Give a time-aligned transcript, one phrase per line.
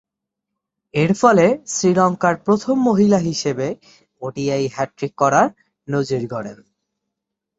[0.93, 3.67] এরফলে শ্রীলঙ্কার প্রথম মহিলা হিসেবে
[4.21, 5.47] ওডিআই হ্যাট্রিক করার
[5.87, 6.59] নজির গড়েন।